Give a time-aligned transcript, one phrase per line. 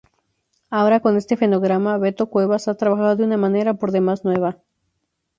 [0.71, 4.57] Ahora, con este fonograma, Beto Cuevas ha trabajado de una manera por demás nueva.